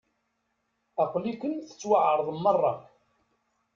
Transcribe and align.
Aql-iken 1.03 1.53
tettwaεreḍem 1.67 2.37
merra. 2.43 2.73